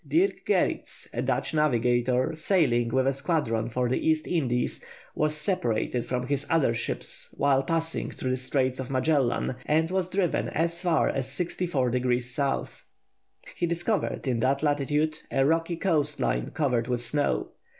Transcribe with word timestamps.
Dirk 0.07 0.47
Gerritz, 0.47 1.07
a 1.13 1.21
Dutch 1.21 1.53
navigator, 1.53 2.33
sailing 2.33 2.87
with 2.89 3.05
a 3.05 3.13
squadron 3.13 3.69
for 3.69 3.87
the 3.87 3.99
East 4.03 4.25
Indies, 4.25 4.83
was 5.13 5.35
separated 5.35 6.07
from 6.07 6.25
his 6.25 6.43
other 6.49 6.73
ships 6.73 7.35
while 7.37 7.61
passing 7.61 8.09
through 8.09 8.31
the 8.31 8.35
Straits 8.35 8.79
of 8.79 8.89
Magellan 8.89 9.57
and 9.67 9.91
was 9.91 10.09
driven 10.09 10.49
as 10.49 10.81
far 10.81 11.07
as 11.07 11.27
64° 11.27 12.61
S. 12.63 12.83
He 13.55 13.67
discovered, 13.67 14.25
in 14.25 14.39
that 14.39 14.63
latitude, 14.63 15.19
a 15.29 15.45
rocky 15.45 15.75
coast 15.75 16.19
line 16.19 16.49
covered 16.49 16.87
with 16.87 17.05
snow. 17.05 17.51